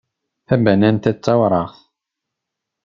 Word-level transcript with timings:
Tabanant-a 0.47 1.11
d 1.15 1.17
tawraɣt. 1.23 1.77